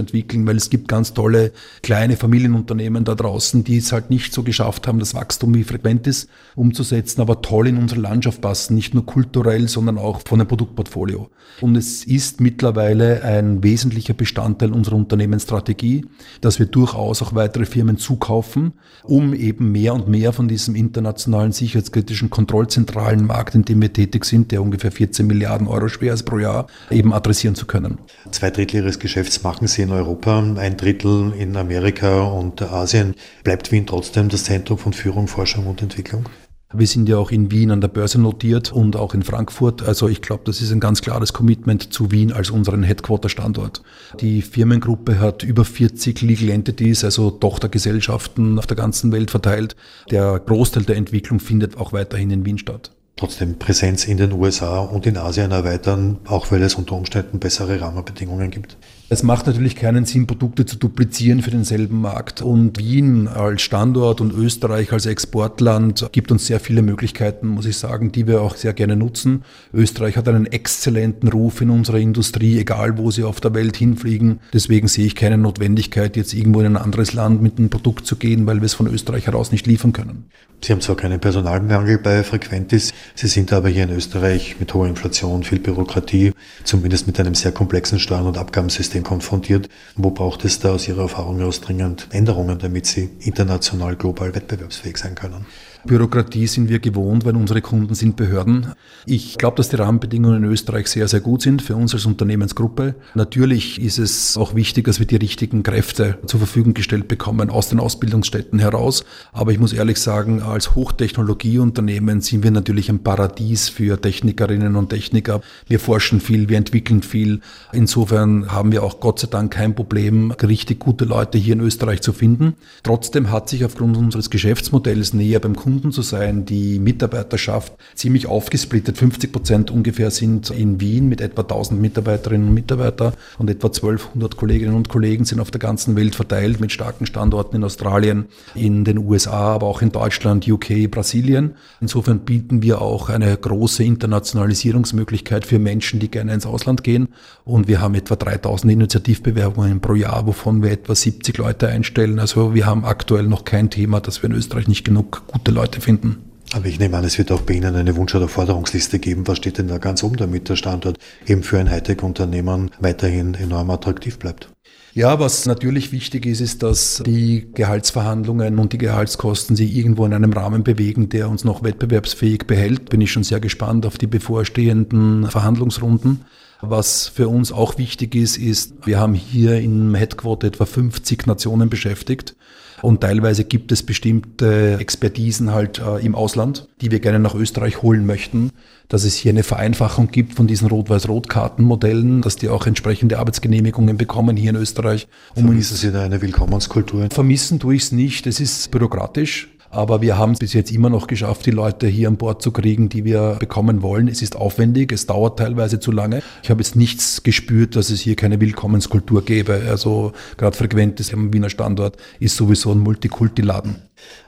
entwickeln, 0.00 0.46
weil 0.46 0.56
es 0.56 0.70
gibt 0.70 0.88
ganz 0.88 1.14
tolle 1.14 1.52
kleine 1.82 2.16
Familienunternehmen 2.16 3.04
da 3.04 3.14
draußen, 3.14 3.64
die 3.64 3.78
es 3.78 3.92
halt 3.92 4.10
nicht 4.10 4.32
so 4.32 4.42
geschafft 4.42 4.86
haben, 4.86 4.98
das 4.98 5.14
Wachstum 5.14 5.54
wie 5.54 5.64
frequent 5.64 6.06
ist, 6.06 6.28
umzusetzen, 6.54 7.20
aber 7.20 7.42
toll 7.42 7.68
in 7.68 7.78
unsere 7.78 8.00
Landschaft 8.00 8.40
passen, 8.40 8.74
nicht 8.74 8.94
nur 8.94 9.06
kulturell, 9.06 9.68
sondern 9.68 9.98
auch 9.98 10.20
von 10.26 10.38
dem 10.38 10.48
Produktportfolio. 10.48 11.30
Und 11.60 11.76
es 11.76 12.04
ist 12.04 12.40
mittlerweile 12.40 13.22
ein 13.22 13.62
wesentlicher 13.62 14.14
Bestandteil 14.14 14.72
unserer 14.72 14.96
Unternehmensstrategie, 14.96 16.06
dass 16.40 16.58
wir 16.58 16.66
durchaus 16.66 17.22
auch 17.22 17.34
weitere 17.34 17.66
Firmen 17.66 17.98
zukaufen, 17.98 18.72
um 19.02 19.34
eben 19.34 19.72
mehr 19.72 19.94
und 19.94 20.08
mehr 20.08 20.32
von 20.32 20.48
diesem 20.48 20.74
internationalen 20.74 21.52
sicherheitskritischen 21.52 22.30
kontrollzentralen 22.30 23.26
Markt, 23.26 23.54
in 23.54 23.64
dem 23.64 23.80
wir 23.80 23.92
tätig 23.92 24.24
sind, 24.24 24.51
der 24.52 24.62
ungefähr 24.62 24.92
14 24.92 25.26
Milliarden 25.26 25.66
Euro 25.66 25.88
schwer 25.88 26.14
ist 26.14 26.22
pro 26.24 26.38
Jahr, 26.38 26.66
eben 26.90 27.12
adressieren 27.12 27.54
zu 27.54 27.66
können. 27.66 27.98
Zwei 28.30 28.50
Drittel 28.50 28.82
Ihres 28.82 28.98
Geschäfts 28.98 29.42
machen 29.42 29.66
Sie 29.66 29.82
in 29.82 29.90
Europa, 29.90 30.38
ein 30.56 30.76
Drittel 30.76 31.32
in 31.36 31.56
Amerika 31.56 32.22
und 32.22 32.62
Asien. 32.62 33.14
Bleibt 33.42 33.72
Wien 33.72 33.86
trotzdem 33.86 34.28
das 34.28 34.44
Zentrum 34.44 34.78
von 34.78 34.92
Führung, 34.92 35.26
Forschung 35.26 35.66
und 35.66 35.82
Entwicklung? 35.82 36.26
Wir 36.74 36.86
sind 36.86 37.06
ja 37.06 37.18
auch 37.18 37.30
in 37.30 37.50
Wien 37.50 37.70
an 37.70 37.82
der 37.82 37.88
Börse 37.88 38.18
notiert 38.18 38.72
und 38.72 38.96
auch 38.96 39.12
in 39.12 39.22
Frankfurt. 39.22 39.82
Also 39.82 40.08
ich 40.08 40.22
glaube, 40.22 40.44
das 40.46 40.62
ist 40.62 40.72
ein 40.72 40.80
ganz 40.80 41.02
klares 41.02 41.34
Commitment 41.34 41.92
zu 41.92 42.10
Wien 42.10 42.32
als 42.32 42.48
unseren 42.48 42.82
Headquarter-Standort. 42.82 43.82
Die 44.20 44.40
Firmengruppe 44.40 45.20
hat 45.20 45.42
über 45.42 45.66
40 45.66 46.22
Legal 46.22 46.48
Entities, 46.48 47.04
also 47.04 47.30
Tochtergesellschaften 47.30 48.58
auf 48.58 48.66
der 48.66 48.78
ganzen 48.78 49.12
Welt 49.12 49.30
verteilt. 49.30 49.76
Der 50.10 50.38
Großteil 50.38 50.84
der 50.84 50.96
Entwicklung 50.96 51.40
findet 51.40 51.76
auch 51.76 51.92
weiterhin 51.92 52.30
in 52.30 52.46
Wien 52.46 52.58
statt 52.58 52.90
trotzdem 53.16 53.58
Präsenz 53.58 54.06
in 54.06 54.16
den 54.16 54.32
USA 54.32 54.80
und 54.80 55.06
in 55.06 55.16
Asien 55.16 55.52
erweitern, 55.52 56.18
auch 56.26 56.50
weil 56.50 56.62
es 56.62 56.74
unter 56.74 56.94
Umständen 56.94 57.38
bessere 57.38 57.80
Rahmenbedingungen 57.80 58.50
gibt. 58.50 58.76
Es 59.12 59.22
macht 59.22 59.46
natürlich 59.46 59.76
keinen 59.76 60.06
Sinn, 60.06 60.26
Produkte 60.26 60.64
zu 60.64 60.76
duplizieren 60.76 61.42
für 61.42 61.50
denselben 61.50 62.00
Markt. 62.00 62.40
Und 62.40 62.78
Wien 62.78 63.28
als 63.28 63.60
Standort 63.60 64.22
und 64.22 64.32
Österreich 64.32 64.90
als 64.90 65.04
Exportland 65.04 66.08
gibt 66.12 66.32
uns 66.32 66.46
sehr 66.46 66.60
viele 66.60 66.80
Möglichkeiten, 66.80 67.48
muss 67.48 67.66
ich 67.66 67.76
sagen, 67.76 68.10
die 68.10 68.26
wir 68.26 68.40
auch 68.40 68.56
sehr 68.56 68.72
gerne 68.72 68.96
nutzen. 68.96 69.44
Österreich 69.74 70.16
hat 70.16 70.28
einen 70.28 70.46
exzellenten 70.46 71.28
Ruf 71.28 71.60
in 71.60 71.68
unserer 71.68 71.98
Industrie, 71.98 72.58
egal 72.58 72.96
wo 72.96 73.10
sie 73.10 73.24
auf 73.24 73.38
der 73.38 73.52
Welt 73.52 73.76
hinfliegen. 73.76 74.40
Deswegen 74.54 74.88
sehe 74.88 75.04
ich 75.04 75.14
keine 75.14 75.36
Notwendigkeit, 75.36 76.16
jetzt 76.16 76.32
irgendwo 76.32 76.60
in 76.60 76.66
ein 76.68 76.76
anderes 76.78 77.12
Land 77.12 77.42
mit 77.42 77.58
einem 77.58 77.68
Produkt 77.68 78.06
zu 78.06 78.16
gehen, 78.16 78.46
weil 78.46 78.62
wir 78.62 78.64
es 78.64 78.72
von 78.72 78.86
Österreich 78.86 79.26
heraus 79.26 79.52
nicht 79.52 79.66
liefern 79.66 79.92
können. 79.92 80.24
Sie 80.64 80.72
haben 80.72 80.80
zwar 80.80 80.94
keinen 80.94 81.18
Personalmangel 81.18 81.98
bei 81.98 82.22
Frequentis, 82.22 82.94
Sie 83.16 83.26
sind 83.26 83.52
aber 83.52 83.68
hier 83.68 83.82
in 83.82 83.90
Österreich 83.90 84.56
mit 84.60 84.72
hoher 84.72 84.86
Inflation, 84.86 85.42
viel 85.42 85.58
Bürokratie, 85.58 86.32
zumindest 86.62 87.08
mit 87.08 87.18
einem 87.18 87.34
sehr 87.34 87.50
komplexen 87.50 87.98
Steuern- 87.98 88.28
und 88.28 88.38
Abgabensystem 88.38 89.01
konfrontiert. 89.02 89.68
Wo 89.96 90.10
braucht 90.10 90.44
es 90.44 90.58
da 90.58 90.72
aus 90.72 90.88
Ihrer 90.88 91.02
Erfahrung 91.02 91.38
heraus 91.38 91.60
dringend 91.60 92.08
Änderungen, 92.10 92.58
damit 92.58 92.86
Sie 92.86 93.10
international 93.20 93.96
global 93.96 94.34
wettbewerbsfähig 94.34 94.96
sein 94.96 95.14
können? 95.14 95.46
Bürokratie 95.84 96.46
sind 96.46 96.68
wir 96.68 96.78
gewohnt, 96.78 97.24
weil 97.24 97.34
unsere 97.34 97.60
Kunden 97.60 97.94
sind 97.94 98.14
Behörden. 98.14 98.68
Ich 99.04 99.36
glaube, 99.36 99.56
dass 99.56 99.68
die 99.68 99.76
Rahmenbedingungen 99.76 100.44
in 100.44 100.50
Österreich 100.50 100.86
sehr, 100.86 101.08
sehr 101.08 101.20
gut 101.20 101.42
sind 101.42 101.60
für 101.60 101.74
uns 101.74 101.92
als 101.92 102.06
Unternehmensgruppe. 102.06 102.94
Natürlich 103.14 103.80
ist 103.80 103.98
es 103.98 104.36
auch 104.36 104.54
wichtig, 104.54 104.84
dass 104.84 105.00
wir 105.00 105.06
die 105.06 105.16
richtigen 105.16 105.64
Kräfte 105.64 106.18
zur 106.26 106.38
Verfügung 106.38 106.74
gestellt 106.74 107.08
bekommen 107.08 107.50
aus 107.50 107.68
den 107.68 107.80
Ausbildungsstätten 107.80 108.60
heraus. 108.60 109.04
Aber 109.32 109.50
ich 109.50 109.58
muss 109.58 109.72
ehrlich 109.72 109.98
sagen, 109.98 110.40
als 110.40 110.76
Hochtechnologieunternehmen 110.76 112.20
sind 112.20 112.44
wir 112.44 112.52
natürlich 112.52 112.88
ein 112.88 113.02
Paradies 113.02 113.68
für 113.68 114.00
Technikerinnen 114.00 114.76
und 114.76 114.90
Techniker. 114.90 115.40
Wir 115.66 115.80
forschen 115.80 116.20
viel, 116.20 116.48
wir 116.48 116.58
entwickeln 116.58 117.02
viel. 117.02 117.40
Insofern 117.72 118.52
haben 118.52 118.70
wir 118.70 118.84
auch 118.84 119.00
Gott 119.00 119.18
sei 119.18 119.26
Dank 119.26 119.52
kein 119.52 119.74
Problem, 119.74 120.30
richtig 120.30 120.78
gute 120.78 121.06
Leute 121.06 121.38
hier 121.38 121.54
in 121.54 121.60
Österreich 121.60 122.02
zu 122.02 122.12
finden. 122.12 122.54
Trotzdem 122.84 123.32
hat 123.32 123.48
sich 123.48 123.64
aufgrund 123.64 123.96
unseres 123.96 124.30
Geschäftsmodells 124.30 125.12
näher 125.12 125.40
beim 125.40 125.56
Kunden 125.56 125.71
Kunden 125.72 125.90
zu 125.90 126.02
sein. 126.02 126.44
Die 126.44 126.78
Mitarbeiterschaft 126.78 127.72
ziemlich 127.94 128.26
aufgesplittet. 128.26 128.98
50 128.98 129.32
Prozent 129.32 129.70
ungefähr 129.70 130.10
sind 130.10 130.50
in 130.50 130.82
Wien 130.82 131.08
mit 131.08 131.22
etwa 131.22 131.40
1000 131.40 131.80
Mitarbeiterinnen 131.80 132.48
und 132.48 132.52
Mitarbeitern 132.52 133.14
und 133.38 133.48
etwa 133.48 133.68
1200 133.68 134.36
Kolleginnen 134.36 134.74
und 134.74 134.90
Kollegen 134.90 135.24
sind 135.24 135.40
auf 135.40 135.50
der 135.50 135.60
ganzen 135.60 135.96
Welt 135.96 136.14
verteilt 136.14 136.60
mit 136.60 136.72
starken 136.72 137.06
Standorten 137.06 137.56
in 137.56 137.64
Australien, 137.64 138.26
in 138.54 138.84
den 138.84 138.98
USA, 138.98 139.54
aber 139.54 139.66
auch 139.66 139.80
in 139.80 139.92
Deutschland, 139.92 140.46
UK, 140.46 140.90
Brasilien. 140.90 141.54
Insofern 141.80 142.18
bieten 142.18 142.60
wir 142.60 142.82
auch 142.82 143.08
eine 143.08 143.34
große 143.34 143.82
Internationalisierungsmöglichkeit 143.82 145.46
für 145.46 145.58
Menschen, 145.58 146.00
die 146.00 146.10
gerne 146.10 146.34
ins 146.34 146.44
Ausland 146.44 146.84
gehen. 146.84 147.08
Und 147.46 147.66
wir 147.66 147.80
haben 147.80 147.94
etwa 147.94 148.16
3000 148.16 148.70
Initiativbewerbungen 148.74 149.80
pro 149.80 149.94
Jahr, 149.94 150.26
wovon 150.26 150.62
wir 150.62 150.70
etwa 150.70 150.94
70 150.94 151.38
Leute 151.38 151.68
einstellen. 151.68 152.18
Also 152.18 152.54
wir 152.54 152.66
haben 152.66 152.84
aktuell 152.84 153.26
noch 153.26 153.46
kein 153.46 153.70
Thema, 153.70 154.00
dass 154.00 154.22
wir 154.22 154.28
in 154.28 154.36
Österreich 154.36 154.68
nicht 154.68 154.84
genug 154.84 155.22
gute 155.28 155.50
Leute 155.50 155.61
Leute 155.62 155.80
finden. 155.80 156.24
Aber 156.54 156.66
ich 156.66 156.80
nehme 156.80 156.96
an, 156.98 157.04
es 157.04 157.16
wird 157.18 157.30
auch 157.30 157.42
bei 157.42 157.54
Ihnen 157.54 157.76
eine 157.76 157.96
Wunsch- 157.96 158.14
oder 158.14 158.28
Forderungsliste 158.28 158.98
geben. 158.98 159.26
Was 159.28 159.38
steht 159.38 159.58
denn 159.58 159.68
da 159.68 159.78
ganz 159.78 160.02
um, 160.02 160.16
damit 160.16 160.48
der 160.48 160.56
Standort 160.56 160.98
eben 161.26 161.44
für 161.44 161.58
ein 161.58 161.70
Hightech-Unternehmen 161.70 162.72
weiterhin 162.80 163.34
enorm 163.34 163.70
attraktiv 163.70 164.18
bleibt? 164.18 164.50
Ja, 164.92 165.18
was 165.20 165.46
natürlich 165.46 165.92
wichtig 165.92 166.26
ist, 166.26 166.40
ist, 166.40 166.62
dass 166.62 167.02
die 167.06 167.48
Gehaltsverhandlungen 167.54 168.58
und 168.58 168.74
die 168.74 168.78
Gehaltskosten 168.78 169.56
sich 169.56 169.74
irgendwo 169.74 170.04
in 170.04 170.12
einem 170.12 170.32
Rahmen 170.32 170.64
bewegen, 170.64 171.08
der 171.08 171.30
uns 171.30 171.44
noch 171.44 171.62
wettbewerbsfähig 171.62 172.46
behält. 172.46 172.90
Bin 172.90 173.00
ich 173.00 173.12
schon 173.12 173.24
sehr 173.24 173.40
gespannt 173.40 173.86
auf 173.86 173.96
die 173.96 174.08
bevorstehenden 174.08 175.30
Verhandlungsrunden. 175.30 176.24
Was 176.60 177.08
für 177.08 177.28
uns 177.28 177.52
auch 177.52 177.78
wichtig 177.78 178.14
ist, 178.14 178.36
ist, 178.36 178.74
wir 178.84 178.98
haben 178.98 179.14
hier 179.14 179.60
im 179.60 179.94
Headquarter 179.94 180.48
etwa 180.48 180.66
50 180.66 181.26
Nationen 181.26 181.70
beschäftigt. 181.70 182.34
Und 182.82 183.00
teilweise 183.00 183.44
gibt 183.44 183.70
es 183.70 183.82
bestimmte 183.82 184.76
Expertisen 184.78 185.52
halt 185.52 185.78
äh, 185.78 186.04
im 186.04 186.14
Ausland, 186.14 186.68
die 186.80 186.90
wir 186.90 186.98
gerne 186.98 187.20
nach 187.20 187.34
Österreich 187.34 187.80
holen 187.80 188.04
möchten, 188.04 188.50
dass 188.88 189.04
es 189.04 189.14
hier 189.14 189.30
eine 189.30 189.44
Vereinfachung 189.44 190.08
gibt 190.10 190.34
von 190.34 190.48
diesen 190.48 190.68
Rot-Weiß-Rot-Kartenmodellen, 190.68 192.22
dass 192.22 192.36
die 192.36 192.48
auch 192.48 192.66
entsprechende 192.66 193.20
Arbeitsgenehmigungen 193.20 193.96
bekommen 193.96 194.36
hier 194.36 194.50
in 194.50 194.56
Österreich. 194.56 195.06
Um 195.36 195.44
Vermissen 195.44 195.76
Sie 195.76 195.92
da 195.92 196.02
eine 196.02 196.20
Willkommenskultur? 196.20 197.08
Vermissen 197.10 197.60
tue 197.60 197.76
ich 197.76 197.84
es 197.84 197.92
nicht. 197.92 198.26
Es 198.26 198.40
ist 198.40 198.70
bürokratisch. 198.72 199.51
Aber 199.74 200.02
wir 200.02 200.18
haben 200.18 200.32
es 200.32 200.38
bis 200.38 200.52
jetzt 200.52 200.70
immer 200.70 200.90
noch 200.90 201.06
geschafft, 201.06 201.46
die 201.46 201.50
Leute 201.50 201.86
hier 201.86 202.06
an 202.08 202.18
Bord 202.18 202.42
zu 202.42 202.50
kriegen, 202.50 202.90
die 202.90 203.06
wir 203.06 203.36
bekommen 203.40 203.80
wollen. 203.80 204.06
Es 204.06 204.20
ist 204.20 204.36
aufwendig, 204.36 204.92
es 204.92 205.06
dauert 205.06 205.38
teilweise 205.38 205.80
zu 205.80 205.90
lange. 205.92 206.22
Ich 206.42 206.50
habe 206.50 206.60
jetzt 206.60 206.76
nichts 206.76 207.22
gespürt, 207.22 207.74
dass 207.74 207.88
es 207.88 208.00
hier 208.00 208.14
keine 208.14 208.38
Willkommenskultur 208.38 209.24
gäbe. 209.24 209.62
Also 209.70 210.12
gerade 210.36 210.54
Frequentes 210.54 211.14
am 211.14 211.32
Wiener 211.32 211.48
Standort 211.48 211.96
ist 212.20 212.36
sowieso 212.36 212.70
ein 212.72 212.80
Multikulti-Laden. 212.80 213.76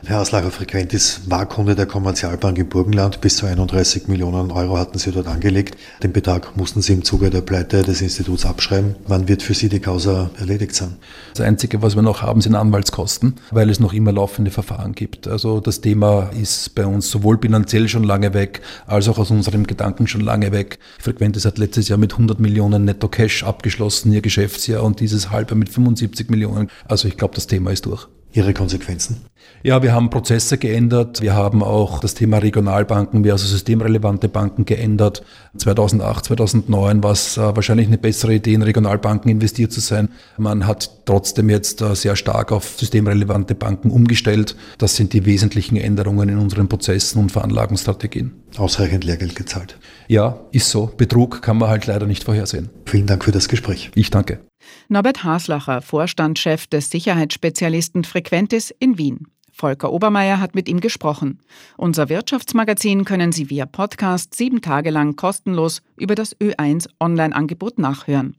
Herr 0.07 0.21
Auslacher 0.21 0.51
Frequentis 0.51 1.23
war 1.29 1.47
Kunde 1.47 1.75
der 1.75 1.87
Kommerzialbank 1.87 2.59
im 2.59 2.69
Burgenland. 2.69 3.23
Bis 3.23 3.39
zu 3.39 3.47
31 3.47 4.07
Millionen 4.07 4.51
Euro 4.51 4.77
hatten 4.77 4.99
Sie 4.99 5.11
dort 5.11 5.27
angelegt. 5.27 5.79
Den 6.03 6.13
Betrag 6.13 6.59
mussten 6.59 6.83
Sie 6.83 6.93
im 6.93 7.05
Zuge 7.05 7.31
der 7.31 7.41
Pleite 7.41 7.83
des 7.83 8.03
Instituts 8.03 8.45
abschreiben. 8.45 8.97
Wann 9.07 9.29
wird 9.29 9.43
für 9.43 9.55
Sie 9.55 9.71
die 9.71 9.81
Causa 9.81 10.29
erledigt 10.39 10.75
sein? 10.75 10.99
Das 11.33 11.47
Einzige, 11.47 11.81
was 11.81 11.95
wir 11.95 12.03
noch 12.03 12.21
haben, 12.21 12.43
sind 12.43 12.55
Anwaltskosten, 12.55 13.37
weil 13.51 13.71
es 13.71 13.81
noch 13.81 13.95
immer 13.95 14.13
laufende 14.13 14.51
Verfahren 14.51 14.95
gibt. 14.95 15.27
Also 15.27 15.61
das 15.61 15.81
Thema 15.81 16.29
ist 16.39 16.75
bei 16.75 16.85
uns 16.85 17.09
sowohl 17.09 17.39
finanziell 17.41 17.89
schon 17.89 18.05
lange 18.05 18.35
weg, 18.35 18.61
als 18.87 19.09
auch 19.09 19.17
aus 19.17 19.31
unserem 19.31 19.67
Gedanken 19.67 20.07
schon 20.07 20.21
lange 20.21 20.53
weg. 20.53 20.81
Frequentis 20.99 21.47
hat 21.47 21.57
letztes 21.57 21.89
Jahr 21.89 21.99
mit 21.99 22.13
100 22.13 22.41
Millionen 22.41 22.85
Netto 22.85 23.09
Cash 23.09 23.43
abgeschlossen, 23.43 24.13
ihr 24.13 24.21
Geschäftsjahr, 24.21 24.83
und 24.83 25.01
dieses 25.01 25.31
halbe 25.31 25.55
mit 25.55 25.71
75 25.71 26.29
Millionen. 26.29 26.69
Also 26.87 27.09
ich 27.09 27.17
glaube, 27.17 27.35
das 27.35 27.47
Thema 27.47 27.71
ist 27.71 27.87
durch. 27.87 28.07
Ihre 28.35 28.53
Konsequenzen? 28.53 29.25
Ja, 29.63 29.83
wir 29.83 29.95
haben 29.95 30.11
Prozesse 30.11 30.59
geändert. 30.59 31.23
Wir 31.23 31.35
haben 31.35 31.63
auch 31.63 32.01
das 32.01 32.15
Thema 32.15 32.39
Regionalbanken 32.39 33.29
also 33.31 33.47
systemrelevante 33.47 34.29
Banken 34.29 34.67
geändert. 34.67 35.23
2008, 35.57 36.27
2009 36.27 37.03
war 37.03 37.13
es 37.13 37.39
äh, 37.39 37.57
wahrscheinlich 37.57 37.87
eine 37.87 37.97
bessere 37.97 38.35
Idee, 38.35 38.55
in 38.55 38.63
Regionalbanken 38.63 39.31
investiert 39.31 39.73
zu 39.73 39.81
sein. 39.81 40.11
Man 40.37 40.67
hat 40.67 41.07
trotzdem 41.07 41.49
jetzt 41.49 41.81
äh, 41.81 41.95
sehr 41.95 42.17
stark 42.17 42.53
auf 42.53 42.77
systemrelevante 42.79 43.55
Banken 43.55 43.91
umgestellt. 43.91 44.57
Das 44.77 44.97
sind 44.97 45.13
die 45.13 45.25
wesentlichen 45.25 45.77
Änderungen 45.77 46.29
in 46.29 46.39
unseren 46.39 46.69
Prozessen 46.69 47.21
und 47.21 47.33
Veranlagungsstrategien. 47.33 48.33
Ausreichend 48.59 49.05
Lehrgeld 49.05 49.35
gezahlt. 49.35 49.79
Ja, 50.09 50.41
ist 50.53 50.69
so. 50.69 50.91
Betrug 50.97 51.41
kann 51.41 51.57
man 51.57 51.71
halt 51.71 51.87
leider 51.87 52.07
nicht 52.07 52.25
vorhersehen. 52.25 52.69
Vielen 52.85 53.07
Dank 53.07 53.25
für 53.25 53.33
das 53.33 53.49
Gespräch. 53.49 53.91
Ich 53.95 54.11
danke. 54.11 54.41
Norbert 54.89 55.25
Haslacher, 55.25 55.83
Vorstandschef 55.83 56.67
des 56.67 56.91
Sicherheitsspezialisten 56.91 58.05
Frequentis 58.05 58.75
in 58.79 58.99
Wien. 58.99 59.27
Volker 59.53 59.93
Obermeier 59.93 60.41
hat 60.41 60.57
mit 60.57 60.69
ihm 60.69 60.81
gesprochen. 60.81 61.39
Unser 61.77 62.09
Wirtschaftsmagazin 62.09 63.05
können 63.05 63.31
Sie 63.31 63.51
via 63.51 63.67
Podcast 63.67 64.35
sieben 64.35 64.61
Tage 64.63 64.91
lang 64.91 65.15
kostenlos 65.15 65.81
über 65.97 66.17
das 66.17 66.37
Ö1 66.41 66.89
Online-Angebot 66.99 67.79
nachhören. 67.79 68.37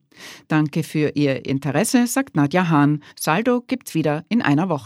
Danke 0.49 0.83
für 0.83 1.15
Ihr 1.15 1.45
Interesse, 1.45 2.05
sagt 2.07 2.35
Nadja 2.35 2.69
Hahn. 2.69 3.01
Saldo 3.17 3.61
gibt's 3.61 3.95
wieder 3.95 4.25
in 4.27 4.41
einer 4.41 4.67
Woche. 4.67 4.83